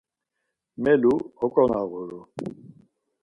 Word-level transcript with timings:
Melu 0.83 1.13
oǩonağuru. 1.43 2.21